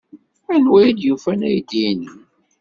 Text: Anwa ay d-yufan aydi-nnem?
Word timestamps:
Anwa 0.53 0.77
ay 0.83 0.91
d-yufan 0.93 1.41
aydi-nnem? 1.49 2.19